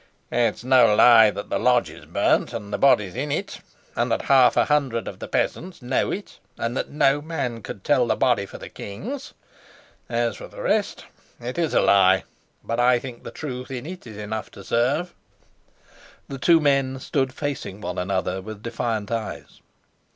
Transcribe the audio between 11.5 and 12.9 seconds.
is a lie. But